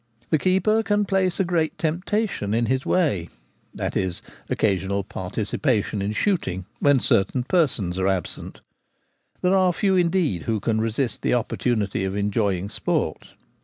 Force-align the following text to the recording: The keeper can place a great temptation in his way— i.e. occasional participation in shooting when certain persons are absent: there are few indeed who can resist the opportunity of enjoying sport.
The 0.31 0.39
keeper 0.39 0.81
can 0.81 1.05
place 1.05 1.39
a 1.39 1.43
great 1.43 1.77
temptation 1.77 2.55
in 2.55 2.65
his 2.65 2.87
way— 2.87 3.29
i.e. 3.79 4.11
occasional 4.49 5.03
participation 5.03 6.01
in 6.01 6.11
shooting 6.13 6.65
when 6.79 6.99
certain 6.99 7.43
persons 7.43 7.99
are 7.99 8.07
absent: 8.07 8.61
there 9.43 9.53
are 9.55 9.71
few 9.71 9.95
indeed 9.95 10.41
who 10.49 10.59
can 10.59 10.81
resist 10.81 11.21
the 11.21 11.35
opportunity 11.35 12.03
of 12.03 12.15
enjoying 12.15 12.67
sport. 12.69 13.35